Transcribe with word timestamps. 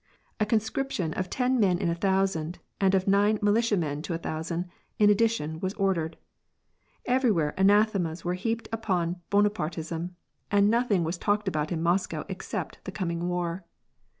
A 0.39 0.47
conscription 0.47 1.13
of 1.13 1.29
ten 1.29 1.59
men 1.59 1.77
in 1.77 1.87
a 1.87 1.93
thousand, 1.93 2.57
and 2.79 2.95
of 2.95 3.07
nine 3.07 3.37
militianien 3.37 4.01
to 4.01 4.15
a 4.15 4.17
thousand, 4.17 4.65
in 4.97 5.11
addition, 5.11 5.59
was 5.59 5.75
ordered. 5.75 6.17
Every 7.05 7.29
where 7.29 7.53
anathemas 7.55 8.25
were 8.25 8.33
heaped 8.33 8.67
upon 8.71 9.17
Bonapai'teism, 9.29 10.09
and 10.49 10.71
nothing 10.71 11.03
was 11.03 11.19
talked 11.19 11.47
about 11.47 11.71
in 11.71 11.83
Moscow 11.83 12.25
except 12.29 12.83
the 12.85 12.91
coming 12.91 13.29
war. 13.29 13.63